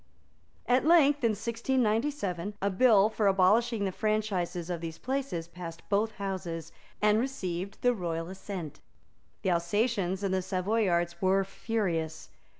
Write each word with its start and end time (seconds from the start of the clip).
At 0.65 0.83
length, 0.83 1.23
in 1.23 1.33
1697, 1.33 2.55
a 2.59 2.71
bill 2.71 3.07
for 3.07 3.27
abolishing 3.27 3.85
the 3.85 3.91
franchises 3.91 4.67
of 4.71 4.81
these 4.81 4.97
places 4.97 5.47
passed 5.47 5.87
both 5.89 6.13
Houses, 6.13 6.71
and 7.03 7.19
received 7.19 7.77
the 7.83 7.93
royal 7.93 8.27
assent. 8.27 8.79
The 9.43 9.51
Alsatians 9.51 10.23
and 10.23 10.33
Savoyards 10.43 11.21
were 11.21 11.43
furious. 11.43 12.31